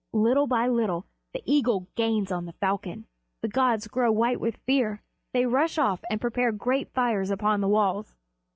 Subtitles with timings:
[0.13, 3.05] Little by little the eagle gains on the falcon.
[3.43, 7.67] The gods grow white with fear; they rush off and prepare great fires upon the
[7.69, 8.15] walls.